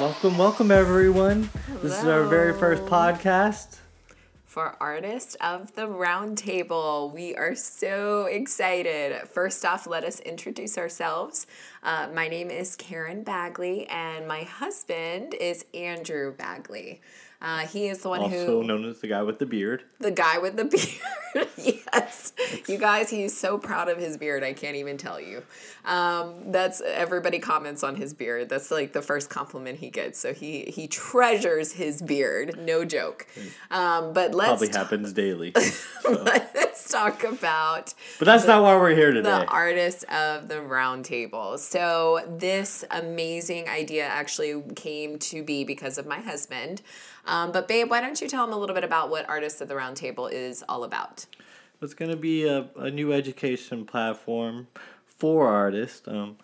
[0.00, 1.50] Welcome, welcome everyone.
[1.82, 3.76] This is our very first podcast.
[4.46, 9.28] For Artist of the Roundtable, we are so excited.
[9.28, 11.46] First off, let us introduce ourselves.
[11.82, 17.02] Uh, my name is Karen Bagley, and my husband is Andrew Bagley.
[17.42, 19.82] Uh, he is the one Also who known as the guy with the beard.
[19.98, 20.64] the guy with the
[21.34, 21.48] beard.
[21.56, 22.32] yes.
[22.68, 25.42] You guys, he's so proud of his beard, I can't even tell you.
[25.84, 28.48] Um, that's everybody comments on his beard.
[28.50, 30.18] That's like the first compliment he gets.
[30.18, 33.26] So he he treasures his beard, no joke.
[33.70, 35.54] Um, but let's Probably happens daily.
[36.08, 39.30] let's talk about But that's not why we're here today.
[39.30, 39.48] the today.
[39.48, 41.56] artist of the round table.
[41.58, 46.82] So this amazing idea actually came to be because of my husband.
[47.26, 49.68] Um, but babe, why don't you tell him a little bit about what Artist of
[49.68, 51.26] the Round Table is all about?
[51.82, 54.68] It's going to be a, a new education platform
[55.04, 56.06] for artists.
[56.08, 56.36] Um,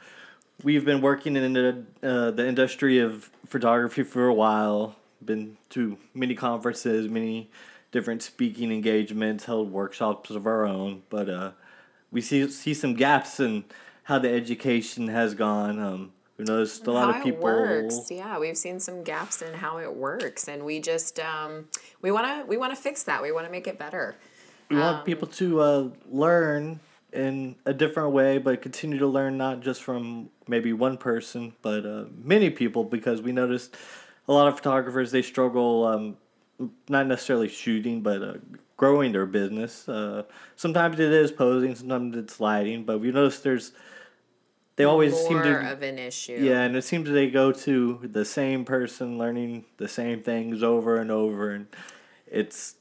[0.63, 5.99] we've been working in the, uh, the industry of photography for a while, been to
[6.15, 7.51] many conferences, many
[7.93, 11.53] different speaking engagements, held workshops of our own, but uh,
[12.11, 13.65] we see, see some gaps in
[14.05, 15.79] how the education has gone.
[15.79, 17.43] Um, we noticed a lot of people.
[17.43, 18.11] works.
[18.11, 21.67] Yeah, we've seen some gaps in how it works, and we just um,
[22.03, 23.23] we want to we want to fix that.
[23.23, 24.17] We want to make it better.
[24.69, 26.81] We Um, want people to uh, learn
[27.13, 31.87] in a different way, but continue to learn not just from maybe one person, but
[31.87, 33.75] uh, many people, because we noticed
[34.29, 36.17] a lot of photographers they struggle, um,
[36.89, 38.35] not necessarily shooting, but uh,
[38.77, 39.89] growing their business.
[39.89, 40.25] Uh,
[40.57, 43.73] sometimes it is posing, sometimes it's lighting, but we notice there's
[44.77, 46.37] they always seem More to of an issue.
[46.39, 50.99] yeah, and it seems they go to the same person learning the same things over
[50.99, 51.67] and over, and
[52.27, 52.75] it's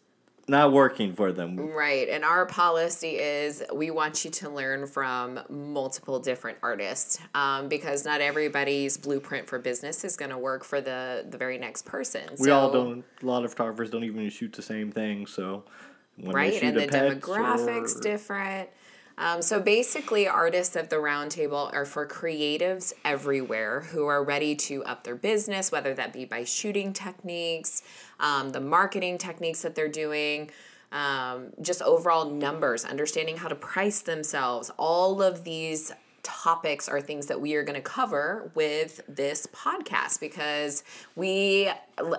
[0.47, 1.57] not working for them.
[1.57, 2.07] Right.
[2.07, 8.05] And our policy is we want you to learn from multiple different artists um, because
[8.05, 12.29] not everybody's blueprint for business is going to work for the, the very next person.
[12.39, 13.03] We so, all don't.
[13.21, 15.25] A lot of photographers don't even shoot the same thing.
[15.25, 15.63] So,
[16.17, 16.61] Right.
[16.61, 18.69] And the demographics or- different.
[19.17, 24.83] Um, so basically, artists at the roundtable are for creatives everywhere who are ready to
[24.83, 27.81] up their business, whether that be by shooting techniques,
[28.19, 30.49] um, the marketing techniques that they're doing,
[30.91, 34.69] um, just overall numbers, understanding how to price themselves.
[34.77, 35.93] All of these
[36.25, 40.83] topics are things that we are going to cover with this podcast because
[41.15, 41.69] we,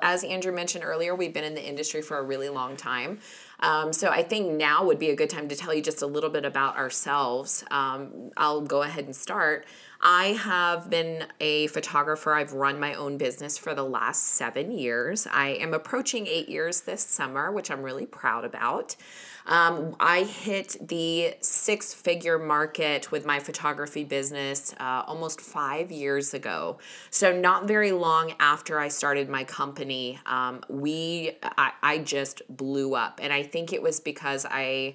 [0.01, 3.19] as Andrew mentioned earlier, we've been in the industry for a really long time.
[3.61, 6.07] Um, so I think now would be a good time to tell you just a
[6.07, 7.65] little bit about ourselves.
[7.71, 9.67] Um, I'll go ahead and start.
[10.01, 12.35] I have been a photographer.
[12.35, 15.27] I've run my own business for the last seven years.
[15.31, 18.97] I am approaching eight years this summer, which I'm really proud about.
[19.47, 26.35] Um, I hit the six figure market with my photography business uh, almost five years
[26.35, 26.79] ago.
[27.11, 32.97] So, not very long after I started my company, um, we I, I just blew
[32.97, 33.21] up.
[33.23, 34.95] And I think it was because I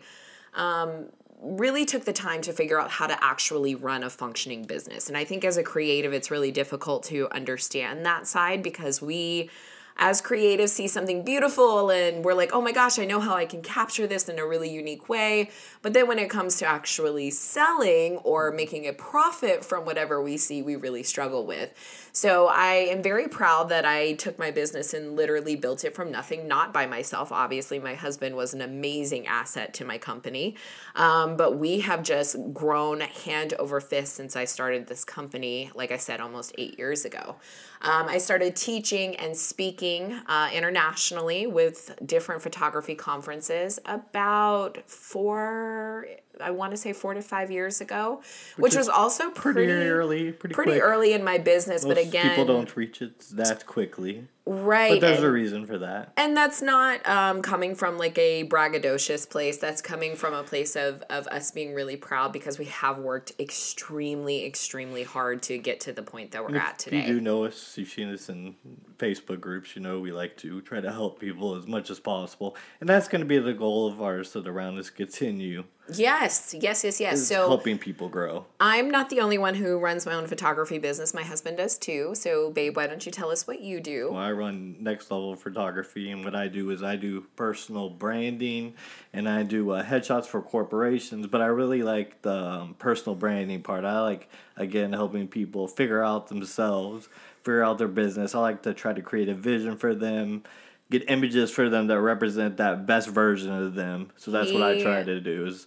[0.53, 1.05] um,
[1.41, 5.07] really took the time to figure out how to actually run a functioning business.
[5.07, 9.49] And I think as a creative, it's really difficult to understand that side because we
[9.97, 13.45] as creatives see something beautiful and we're like, oh my gosh, I know how I
[13.45, 15.49] can capture this in a really unique way.
[15.81, 20.37] But then when it comes to actually selling or making a profit from whatever we
[20.37, 21.71] see, we really struggle with.
[22.13, 26.11] So I am very proud that I took my business and literally built it from
[26.11, 27.31] nothing, not by myself.
[27.31, 30.55] Obviously, my husband was an amazing asset to my company.
[30.95, 35.91] Um, but we have just grown hand over fist since I started this company, like
[35.91, 37.37] I said, almost eight years ago.
[37.83, 46.05] Um, I started teaching and speaking uh, internationally with different photography conferences about four,
[46.39, 48.21] I want to say four to five years ago,
[48.57, 51.83] which, is was also pretty, pretty early, pretty, pretty early in my business.
[51.83, 54.27] Most but again, people don't reach it that quickly.
[54.45, 54.93] Right?
[54.93, 56.13] But there's and- a reason for that.
[56.17, 59.57] and that's not um, coming from like a braggadocious place.
[59.57, 63.33] That's coming from a place of, of us being really proud because we have worked
[63.39, 67.45] extremely, extremely hard to get to the point that we're at If you do know
[67.45, 68.55] us, you've seen us in
[68.97, 69.75] Facebook groups.
[69.75, 73.07] You know we like to try to help people as much as possible, and that's
[73.07, 74.33] going to be the goal of ours.
[74.33, 77.27] That around us continue Yes, yes, yes, yes.
[77.27, 78.45] So helping people grow.
[78.59, 81.13] I'm not the only one who runs my own photography business.
[81.13, 82.13] My husband does too.
[82.15, 84.11] So, babe, why don't you tell us what you do?
[84.11, 88.75] Well, I run next level photography, and what I do is I do personal branding,
[89.13, 91.27] and I do uh, headshots for corporations.
[91.27, 93.83] But I really like the um, personal branding part.
[93.83, 97.09] I like again helping people figure out themselves,
[97.43, 98.35] figure out their business.
[98.35, 100.43] I like to try to create a vision for them,
[100.91, 104.11] get images for them that represent that best version of them.
[104.17, 105.65] So that's what I try to do is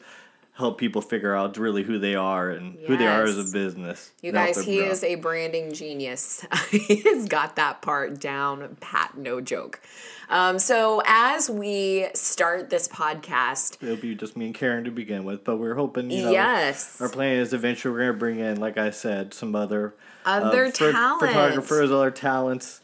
[0.52, 4.12] help people figure out really who they are and who they are as a business.
[4.22, 4.86] You guys, he grow.
[4.86, 6.46] is a branding genius.
[6.70, 9.80] He's got that part down pat, no joke.
[10.28, 15.24] Um, so as we start this podcast, It'll be just me and Karen to begin
[15.24, 18.38] with, but we're hoping, you know, yes, our plan is eventually we're going to bring
[18.38, 19.94] in, like I said, some other
[20.24, 21.26] Other pho- talents.
[21.26, 22.80] photographers, other talents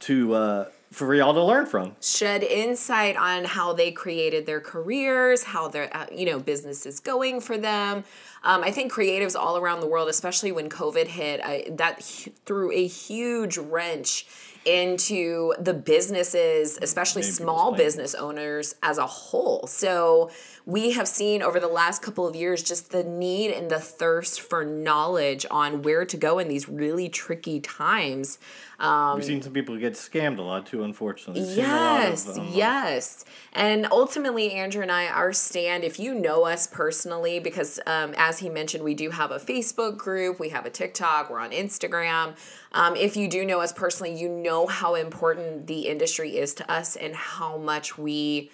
[0.00, 1.96] to uh, for y'all to learn from.
[2.00, 7.00] shed insight on how they created their careers, how their uh, you know business is
[7.00, 8.04] going for them.
[8.44, 12.02] Um, I think creatives all around the world, especially when COVID hit, I, that
[12.44, 14.26] threw a huge wrench
[14.64, 19.66] into the businesses, especially Made small business owners as a whole.
[19.66, 20.30] So
[20.66, 24.40] we have seen over the last couple of years just the need and the thirst
[24.40, 28.38] for knowledge on where to go in these really tricky times.
[28.78, 31.44] Um, We've seen some people get scammed a lot too, unfortunately.
[31.44, 33.24] Seen a lot of, Yes, um, yes.
[33.52, 38.31] And ultimately, Andrew and I, our stand, if you know us personally, because um, as
[38.38, 42.36] he mentioned, we do have a Facebook group, we have a TikTok, we're on Instagram.
[42.72, 46.70] Um, if you do know us personally, you know how important the industry is to
[46.70, 48.50] us and how much we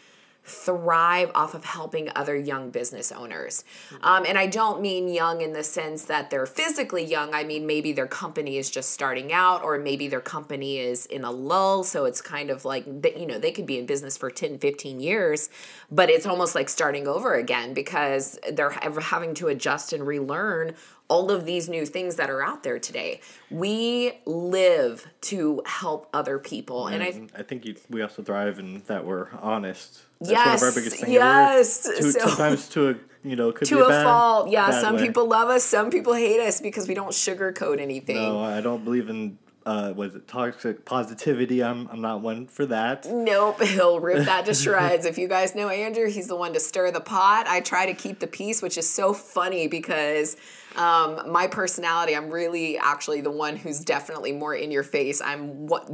[0.48, 3.64] thrive off of helping other young business owners.
[4.02, 7.34] Um, and I don't mean young in the sense that they're physically young.
[7.34, 11.24] I mean, maybe their company is just starting out, or maybe their company is in
[11.24, 11.84] a lull.
[11.84, 15.00] So it's kind of like, you know, they could be in business for 10, 15
[15.00, 15.50] years,
[15.90, 20.74] but it's almost like starting over again because they're having to adjust and relearn
[21.08, 23.20] all of these new things that are out there today.
[23.50, 26.87] We live to help other people.
[26.88, 30.02] And I And I think you, we also thrive in that we're honest.
[30.20, 31.12] That's Yes, one of our biggest things.
[31.12, 31.82] yes.
[31.84, 32.94] To, So- sometimes to a
[33.25, 34.50] you know could be to a bad, fault.
[34.50, 35.06] Yeah, some way.
[35.06, 38.16] people love us, some people hate us because we don't sugarcoat anything.
[38.16, 41.62] No, I don't believe in uh, was it toxic positivity.
[41.64, 43.06] I'm I'm not one for that.
[43.10, 45.05] Nope, he'll rip that to shreds.
[45.06, 47.46] if you guys know Andrew, he's the one to stir the pot.
[47.49, 50.37] I try to keep the peace, which is so funny because
[50.78, 55.20] um, my personality, I'm really actually the one who's definitely more in your face.
[55.20, 55.90] I'm what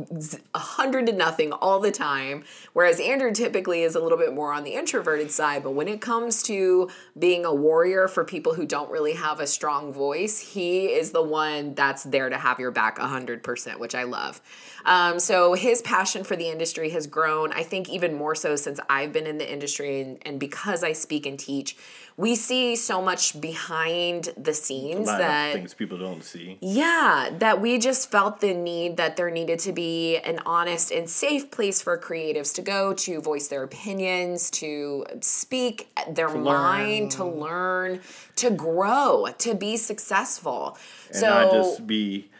[0.54, 2.44] a hundred to nothing all the time,
[2.74, 5.62] whereas Andrew typically is a little bit more on the introverted side.
[5.62, 9.46] But when it comes to being a warrior for people who don't really have a
[9.46, 13.80] strong voice, he is the one that's there to have your back a hundred percent,
[13.80, 14.42] which I love.
[14.84, 17.52] Um, so his passion for the industry has grown.
[17.54, 20.92] I think even more so since I've been in the industry and, and because I
[20.92, 21.74] speak and teach,
[22.16, 26.58] we see so much behind the A scenes that things people don't see.
[26.60, 31.08] yeah, that we just felt the need that there needed to be an honest and
[31.08, 37.24] safe place for creatives to go to voice their opinions, to speak their mind, to
[37.24, 38.00] learn,
[38.36, 40.78] to grow, to be successful.
[41.08, 42.30] and so not just be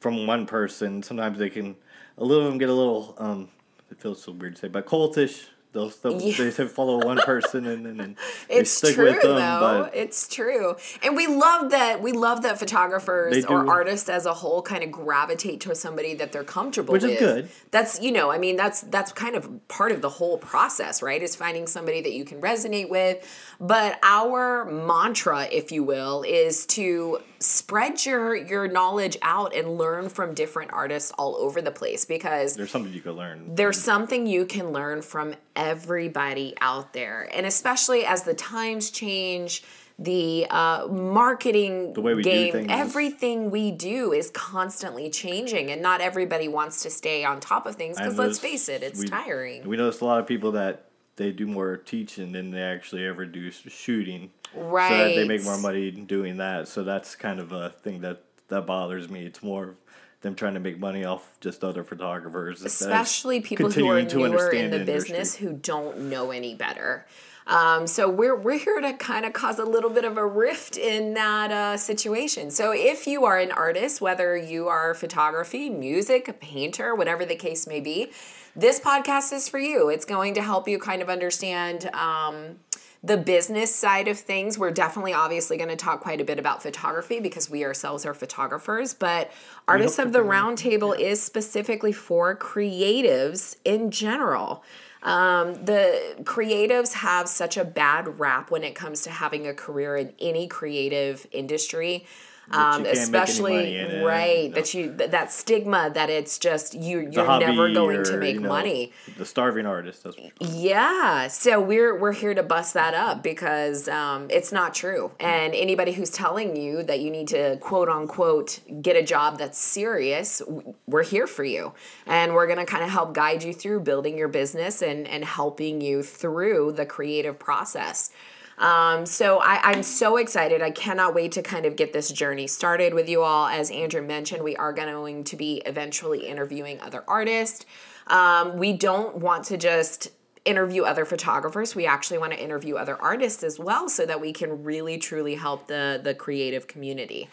[0.00, 1.02] from one person.
[1.02, 1.76] Sometimes they can
[2.18, 3.48] a little of them get a little um
[3.90, 5.46] it feels so weird to say, but cultish.
[5.74, 6.50] They'll, they'll Yeah.
[6.50, 8.16] they follow one person and then and
[8.48, 9.34] it's stick true with them.
[9.36, 9.82] though.
[9.84, 12.00] But It's true, and we love that.
[12.00, 16.30] We love that photographers or artists as a whole kind of gravitate to somebody that
[16.30, 17.12] they're comfortable Which with.
[17.14, 17.48] is good.
[17.72, 21.20] That's you know, I mean, that's that's kind of part of the whole process, right?
[21.20, 23.26] Is finding somebody that you can resonate with.
[23.60, 30.08] But our mantra, if you will, is to spread your your knowledge out and learn
[30.08, 33.54] from different artists all over the place because there's something you could learn.
[33.54, 37.28] there's something you can learn from everybody out there.
[37.32, 39.62] And especially as the times change
[39.98, 46.00] the uh, marketing The way we game everything we do is constantly changing and not
[46.00, 49.68] everybody wants to stay on top of things because let's face it it's we- tiring.
[49.68, 50.86] We notice a lot of people that
[51.16, 54.30] they do more teaching than they actually ever do shooting.
[54.52, 56.68] So that right they make more money doing that.
[56.68, 59.24] So that's kind of a thing that that bothers me.
[59.24, 59.76] It's more of
[60.20, 64.70] them trying to make money off just other photographers, especially people who are newer in
[64.70, 64.84] the industry.
[64.84, 67.06] business who don't know any better.
[67.46, 70.76] Um, so we're we're here to kind of cause a little bit of a rift
[70.76, 72.50] in that uh, situation.
[72.50, 77.36] So if you are an artist, whether you are photography, music, a painter, whatever the
[77.36, 78.10] case may be,
[78.56, 79.90] this podcast is for you.
[79.90, 81.90] It's going to help you kind of understand.
[81.94, 82.56] Um,
[83.02, 86.62] the business side of things, we're definitely obviously going to talk quite a bit about
[86.62, 89.30] photography because we ourselves are photographers, but
[89.68, 94.64] Artists of the Roundtable is specifically for creatives in general.
[95.04, 99.96] Um, the creatives have such a bad rap when it comes to having a career
[99.96, 102.06] in any creative industry.
[102.50, 104.54] Um, you can't make any especially money in it, right no.
[104.54, 108.34] that you th- that stigma that it's just you you're never going or, to make
[108.34, 110.04] you know, money The starving artist.
[110.04, 115.12] That's yeah, so we're we're here to bust that up because um, it's not true.
[115.20, 119.58] And anybody who's telling you that you need to quote unquote get a job that's
[119.58, 120.42] serious,
[120.86, 121.72] we're here for you,
[122.06, 125.80] and we're gonna kind of help guide you through building your business and and helping
[125.80, 128.10] you through the creative process.
[128.58, 130.62] Um, so I, I'm so excited.
[130.62, 133.46] I cannot wait to kind of get this journey started with you all.
[133.46, 137.66] As Andrew mentioned, we are going to be eventually interviewing other artists.
[138.06, 140.10] Um, we don't want to just
[140.44, 141.74] interview other photographers.
[141.74, 145.34] We actually want to interview other artists as well so that we can really truly
[145.34, 147.28] help the the creative community.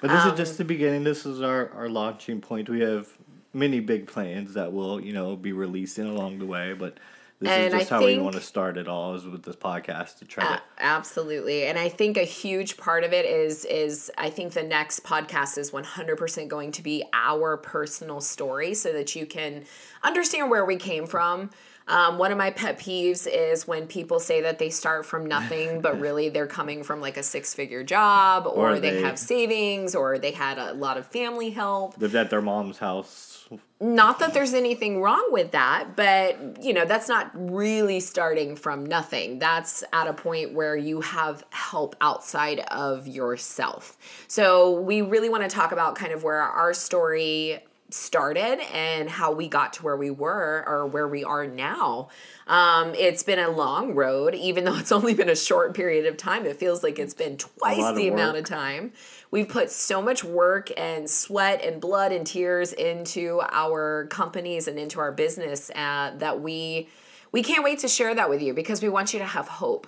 [0.00, 1.04] But this um, is just the beginning.
[1.04, 2.68] This is our, our launching point.
[2.68, 3.08] We have
[3.52, 6.98] many big plans that will, you know, be releasing along the way, but
[7.40, 9.42] this and is just I how think, we want to start it all is with
[9.42, 11.66] this podcast to try uh, to absolutely.
[11.66, 15.58] And i think a huge part of it is is i think the next podcast
[15.58, 19.64] is 100% going to be our personal story so that you can
[20.02, 21.50] understand where we came from
[21.88, 25.80] um, one of my pet peeves is when people say that they start from nothing,
[25.80, 29.18] but really they're coming from like a six figure job, or, or they, they, have
[29.18, 31.96] savings, or they had a lot of family help.
[31.98, 33.48] Lived at their mom's house.
[33.78, 38.84] Not that there's anything wrong with that, but you know, that's not really starting from
[38.84, 39.38] nothing.
[39.38, 43.96] That's at a point where you have help outside of yourself.
[44.26, 49.32] So, we really want to talk about kind of where our story started and how
[49.32, 52.08] we got to where we were or where we are now.
[52.46, 56.16] Um, it's been a long road, even though it's only been a short period of
[56.16, 56.46] time.
[56.46, 58.92] It feels like it's been twice the amount of time.
[59.30, 64.78] We've put so much work and sweat and blood and tears into our companies and
[64.78, 66.88] into our business uh, that we
[67.32, 69.86] we can't wait to share that with you because we want you to have hope.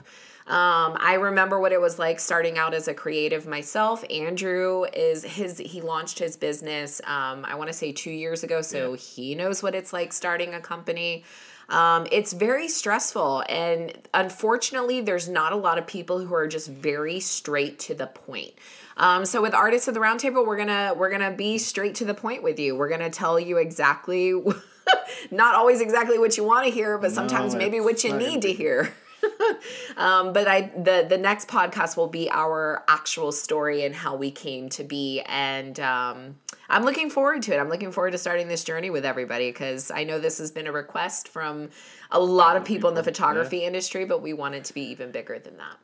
[0.49, 4.03] Um, I remember what it was like starting out as a creative myself.
[4.09, 8.63] Andrew is his he launched his business um, I want to say 2 years ago
[8.63, 8.97] so yeah.
[8.97, 11.25] he knows what it's like starting a company.
[11.69, 16.69] Um, it's very stressful and unfortunately there's not a lot of people who are just
[16.69, 18.55] very straight to the point.
[18.97, 22.15] Um, so with artists of the roundtable, we're gonna we're gonna be straight to the
[22.15, 22.75] point with you.
[22.75, 24.33] We're gonna tell you exactly,
[25.31, 28.41] not always exactly what you want to hear, but sometimes no, maybe what you need
[28.43, 28.95] to hear.
[29.97, 34.31] um, but I the the next podcast will be our actual story and how we
[34.31, 36.37] came to be, and um,
[36.69, 37.59] I'm looking forward to it.
[37.59, 40.67] I'm looking forward to starting this journey with everybody because I know this has been
[40.67, 41.71] a request from
[42.11, 43.67] a lot of people in the photography yeah.
[43.67, 45.77] industry, but we want it to be even bigger than that.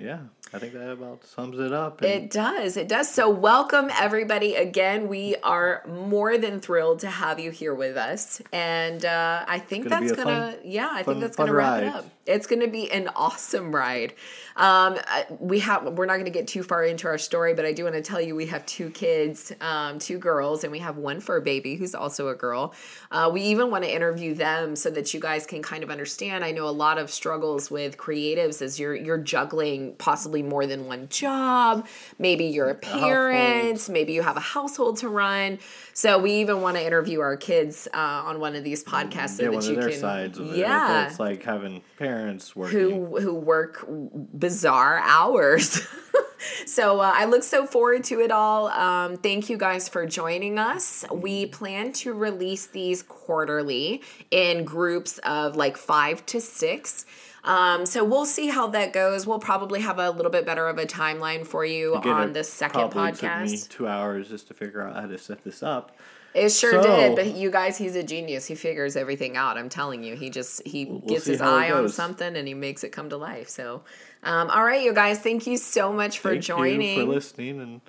[0.00, 0.20] Yeah,
[0.54, 2.02] I think that about sums it up.
[2.02, 2.78] it does.
[2.78, 3.10] It does.
[3.12, 5.08] So, welcome everybody again.
[5.08, 9.88] We are more than thrilled to have you here with us, and uh, I think
[9.88, 11.82] that's gonna, fun, yeah, I fun, think that's gonna wrap ride.
[11.82, 12.06] it up.
[12.30, 14.14] It's gonna be an awesome ride.
[14.60, 14.98] Um,
[15.38, 17.84] we have we're not going to get too far into our story, but I do
[17.84, 21.20] want to tell you we have two kids, um, two girls, and we have one
[21.20, 22.74] fur baby who's also a girl.
[23.10, 26.44] Uh, we even want to interview them so that you guys can kind of understand.
[26.44, 30.86] I know a lot of struggles with creatives as you're you're juggling possibly more than
[30.86, 31.86] one job.
[32.18, 35.58] Maybe you're a parent, maybe you have a household to run.
[35.94, 39.44] So we even want to interview our kids uh, on one of these podcasts so
[39.44, 41.06] yeah, that you can sides of yeah.
[41.06, 41.82] It's like having
[42.20, 45.80] parents working who who work bizarre hours.
[46.66, 48.68] so uh, I look so forward to it all.
[48.68, 51.04] Um, thank you guys for joining us.
[51.12, 57.06] We plan to release these quarterly in groups of like five to six.
[57.42, 59.26] Um, so we'll see how that goes.
[59.26, 62.44] We'll probably have a little bit better of a timeline for you Again, on the
[62.44, 63.70] second podcast.
[63.70, 65.96] two hours just to figure out how to set this up.
[66.32, 68.46] It sure so, did, but you guys, he's a genius.
[68.46, 69.58] He figures everything out.
[69.58, 72.84] I'm telling you, he just he we'll gets his eye on something and he makes
[72.84, 73.48] it come to life.
[73.48, 73.82] So,
[74.22, 77.80] um, all right, you guys, thank you so much for thank joining, for listening, and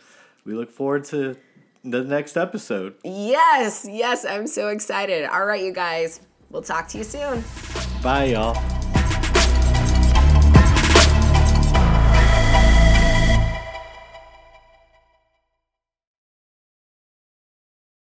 [0.43, 1.38] we look forward to
[1.83, 2.95] the next episode.
[3.03, 5.25] Yes, yes, I'm so excited.
[5.25, 7.43] All right, you guys, we'll talk to you soon.
[8.01, 8.80] Bye, y'all.